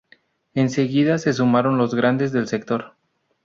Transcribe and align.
Enseguida 0.55 1.19
se 1.19 1.31
sumaron 1.31 1.77
los 1.77 1.93
grandes 1.93 2.31
del 2.31 2.47
sector. 2.47 2.95